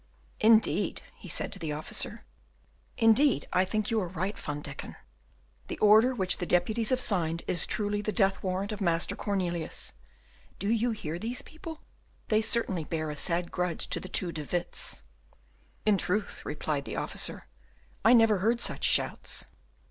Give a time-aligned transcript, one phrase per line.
[0.39, 2.23] "Indeed," said he to the officer,
[2.97, 4.95] "indeed, I think you were right, Van Deken;
[5.67, 9.93] the order which the deputies have signed is truly the death warrant of Master Cornelius.
[10.57, 11.81] Do you hear these people?
[12.29, 15.03] They certainly bear a sad grudge to the two De Witts."
[15.85, 17.45] "In truth," replied the officer,
[18.03, 19.45] "I never heard such shouts."